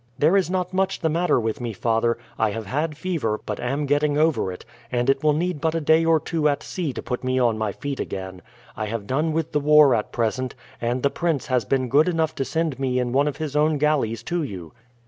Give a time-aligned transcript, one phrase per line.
[0.17, 2.17] "There is not much the matter with me, father.
[2.35, 5.79] I have had fever, but am getting over it, and it will need but a
[5.79, 8.41] day or two at sea to put me on my feet again.
[8.75, 12.33] I have done with the war at present, and the prince has been good enough
[12.37, 14.71] to send me in one of his own galleys to you."